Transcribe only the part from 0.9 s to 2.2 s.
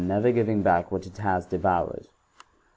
what it has devoured.